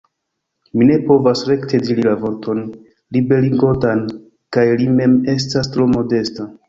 [0.77, 2.63] Mi ne povas rekte diri la vorton
[3.17, 4.01] liberigontan,
[4.59, 6.49] kaj li mem estas tro modesta!